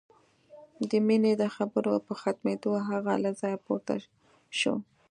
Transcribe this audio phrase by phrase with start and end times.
[0.89, 3.93] د مينې د خبرو په ختمېدو هغه له ځايه پورته
[4.59, 4.75] شو.